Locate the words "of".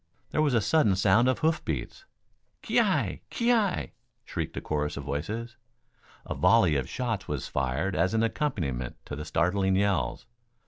1.27-1.37, 4.97-5.03, 6.75-6.89